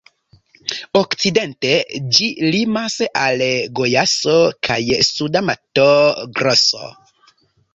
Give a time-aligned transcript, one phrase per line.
[0.99, 1.73] Okcidente
[2.17, 3.45] ĝi limas al
[3.81, 4.35] Gojaso
[4.69, 4.81] kaj
[5.11, 6.91] Suda Mato-Groso.